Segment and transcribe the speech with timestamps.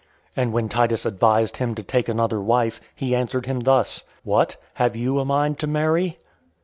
[0.35, 4.55] And when Titus advised him to take another wife, he answered him thus: "What!
[4.73, 6.17] have you a mind to marry?"